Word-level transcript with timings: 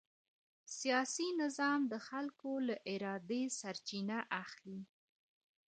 سیاسي 0.77 1.27
نظام 1.41 1.79
د 1.91 1.93
خلکو 2.07 2.51
له 2.67 2.75
ارادې 2.93 3.43
سرچینه 3.59 4.17
اخلي 4.43 4.81